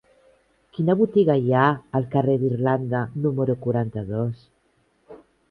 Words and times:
Quina 0.77 0.95
botiga 1.01 1.35
hi 1.41 1.53
ha 1.57 1.65
al 1.99 2.07
carrer 2.15 2.39
d'Irlanda 2.45 3.03
número 3.27 3.59
quaranta-dos? 3.67 4.43